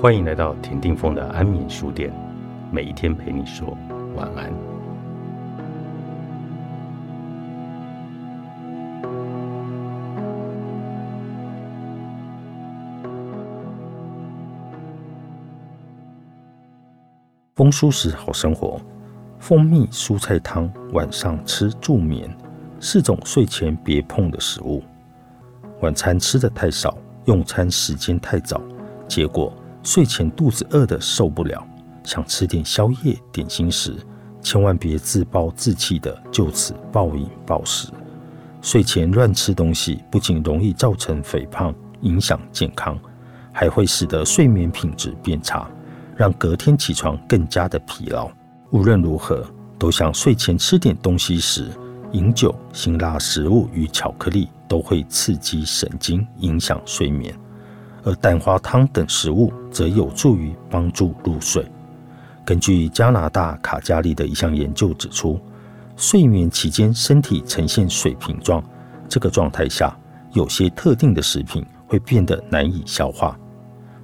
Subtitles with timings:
[0.00, 2.10] 欢迎来到田定峰的安眠书店，
[2.72, 3.76] 每一天陪你说
[4.16, 4.50] 晚安。
[17.54, 18.80] 丰舒适好生活，
[19.38, 22.34] 蜂蜜蔬菜汤晚上吃助眠，
[22.80, 24.82] 四种睡前别碰的食物。
[25.82, 28.58] 晚餐吃的太少，用餐时间太早，
[29.06, 29.52] 结果。
[29.82, 31.66] 睡前肚子饿得受不了，
[32.04, 33.96] 想吃点宵夜点心时，
[34.42, 37.88] 千万别自暴自弃的就此暴饮暴食。
[38.62, 42.98] 睡前乱吃东西，不仅容易造成肥胖，影响健康，
[43.52, 45.66] 还会使得睡眠品质变差，
[46.14, 48.30] 让隔天起床更加的疲劳。
[48.70, 49.42] 无论如何，
[49.78, 51.70] 都想睡前吃点东西时，
[52.12, 57.34] 饮酒、辛辣食物与巧克力都会刺激神经，影响睡眠。
[58.04, 61.64] 而蛋花汤等食物则有助于帮助入睡。
[62.44, 65.38] 根据加拿大卡加利的一项研究指出，
[65.96, 68.62] 睡眠期间身体呈现水平状，
[69.08, 69.96] 这个状态下，
[70.32, 73.38] 有些特定的食品会变得难以消化，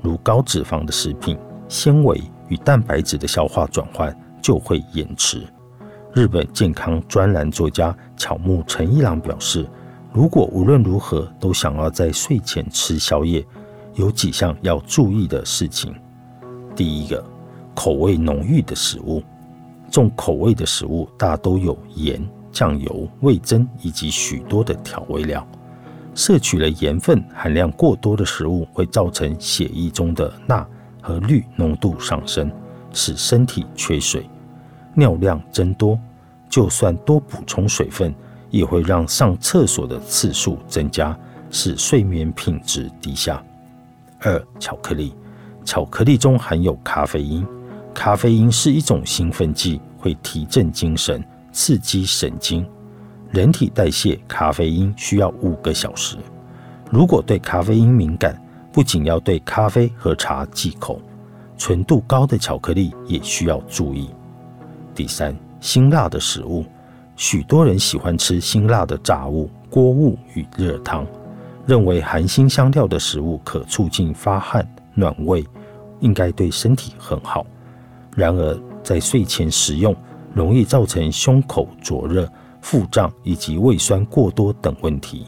[0.00, 5.46] 如高脂肪的食品，纤维与蛋白质的消化转换就会延迟。
[6.14, 9.66] 日本健康专栏作家巧木诚一郎表示，
[10.12, 13.44] 如果无论如何都想要在睡前吃宵夜，
[13.94, 15.94] 有几项要注意的事情。
[16.74, 17.24] 第一个，
[17.74, 19.22] 口味浓郁的食物，
[19.90, 25.46] 重口味的食物大都有盐、酱油、味增以及许多的调味料。
[26.14, 30.66] 摄取了盐分含量过多的食物，会造成血液中的钠
[31.00, 32.50] 和氯浓度上升，
[32.92, 34.28] 使身体缺水，
[34.94, 35.98] 尿量增多。
[36.50, 38.14] 就算多补充水分，
[38.50, 41.18] 也会让上厕所的次数增加，
[41.50, 43.42] 使睡眠品质低下。
[44.22, 45.14] 二、巧克力，
[45.64, 47.46] 巧克力中含有咖啡因，
[47.92, 51.22] 咖啡因是一种兴奋剂，会提振精神，
[51.52, 52.66] 刺激神经。
[53.30, 56.16] 人体代谢咖啡因需要五个小时。
[56.90, 58.40] 如果对咖啡因敏感，
[58.72, 61.00] 不仅要对咖啡和茶忌口，
[61.58, 64.10] 纯度高的巧克力也需要注意。
[64.94, 66.64] 第三，辛辣的食物，
[67.16, 71.06] 许多人喜欢吃辛辣的炸物、锅物与热汤。
[71.66, 75.44] 认为含辛香料的食物可促进发汗、暖胃，
[76.00, 77.46] 应该对身体很好。
[78.16, 79.94] 然而，在睡前食用，
[80.34, 82.28] 容易造成胸口灼热、
[82.60, 85.26] 腹胀以及胃酸过多等问题。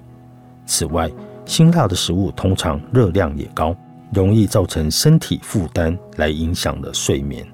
[0.67, 1.11] 此外，
[1.47, 3.75] 辛辣的食物通常热量也高，
[4.13, 7.47] 容易造成身体负担，来影响了睡眠。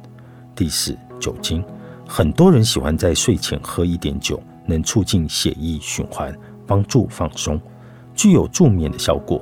[0.54, 1.62] 第四，酒精，
[2.06, 6.34] 很多人喜欢在睡前喝一点酒，能促进血液循环，
[6.66, 7.60] 帮助放松。
[8.20, 9.40] 具有助眠的效果。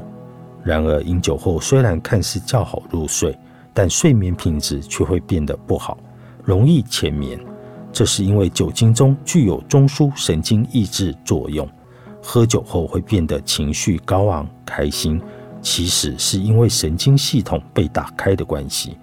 [0.62, 3.36] 然而，饮酒后虽然看似较好入睡，
[3.74, 5.98] 但睡眠品质却会变得不好，
[6.44, 7.36] 容易浅眠。
[7.92, 11.68] 这是因为酒精中具有中枢神经抑制作用。
[12.22, 15.20] 喝酒后会变得情绪高昂、开心，
[15.60, 18.96] 其实是因为神经系统被打开的关系。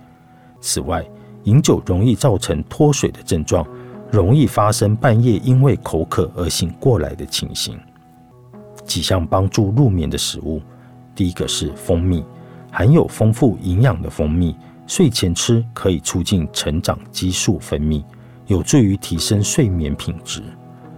[0.61, 1.05] 此外，
[1.43, 3.67] 饮酒容易造成脱水的症状，
[4.09, 7.77] 容易发生半夜因为口渴而醒过来的情形。
[8.85, 10.61] 几项帮助入眠的食物，
[11.13, 12.23] 第一个是蜂蜜，
[12.71, 14.55] 含有丰富营养的蜂蜜，
[14.87, 18.03] 睡前吃可以促进成长激素分泌，
[18.47, 20.41] 有助于提升睡眠品质。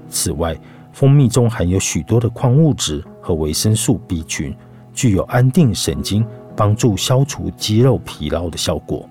[0.09, 0.55] 此外，
[0.91, 4.55] 蜂蜜中含有许多的矿物质和维生素 B 群，
[4.93, 6.25] 具有安定神经、
[6.55, 9.07] 帮助消除肌肉疲劳的效果。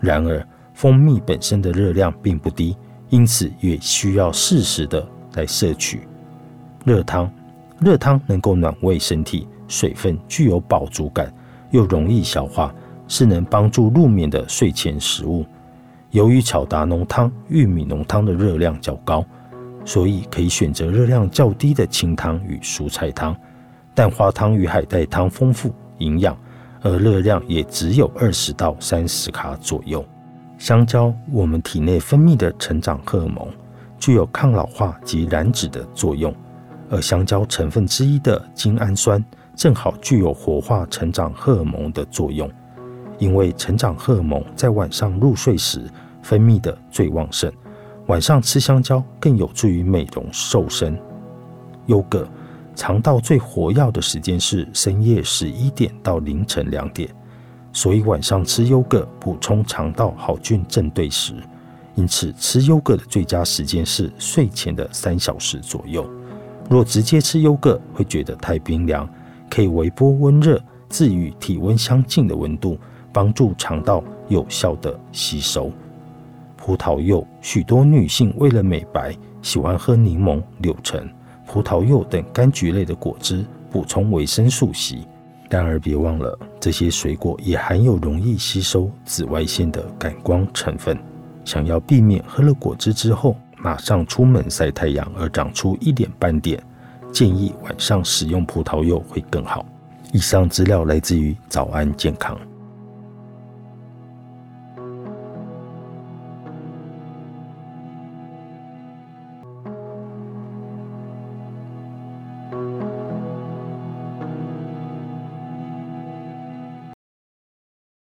[0.00, 2.76] 然而，蜂蜜本身的热量并不低，
[3.08, 6.06] 因此也需要适时的来摄取
[6.84, 7.32] 热汤。
[7.82, 11.32] 热汤能够暖胃身体，水分具有饱足感，
[11.72, 12.72] 又容易消化，
[13.08, 15.44] 是能帮助入眠的睡前食物。
[16.12, 19.24] 由于巧达浓汤、玉米浓汤的热量较高，
[19.84, 23.36] 所以可以选择热量较低的清汤与蔬菜汤。
[23.94, 26.36] 蛋花汤与海带汤丰富营养，
[26.82, 30.04] 而热量也只有二十到三十卡左右。
[30.56, 33.48] 香蕉，我们体内分泌的成长荷尔蒙，
[33.98, 36.32] 具有抗老化及燃脂的作用。
[36.92, 39.24] 而香蕉成分之一的精氨酸
[39.56, 42.48] 正好具有活化成长荷尔蒙的作用，
[43.18, 45.90] 因为成长荷尔蒙在晚上入睡时
[46.22, 47.50] 分泌的最旺盛，
[48.08, 50.96] 晚上吃香蕉更有助于美容瘦身。
[51.86, 52.28] 优格，
[52.76, 57.08] 肠道最活跃的时间是深夜十一点到凌晨两点，
[57.72, 61.34] 所以晚上吃优格补充肠道好菌正对时，
[61.94, 66.06] 因此吃优格的最佳时间是睡前的三小时左右。
[66.70, 69.08] 若直接吃优格会觉得太冰凉，
[69.50, 72.78] 可以微波温热，至与体温相近的温度，
[73.12, 75.70] 帮助肠道有效的吸收。
[76.56, 81.06] 葡萄柚，许多女性为了美白，喜欢喝柠檬、柳橙、
[81.46, 84.98] 葡萄柚等柑橘类的果汁，补充维生素 C。
[85.50, 90.96] 然而，别忘了，这些水果也含有容易吸收紫外线的感光成分。
[91.44, 96.60] 想要避免喝了果汁之后马上出门晒太阳而长出一点斑点，
[97.12, 99.64] 建议晚上使用葡萄柚会更好。
[100.12, 102.36] 以上资料来自于早安健康。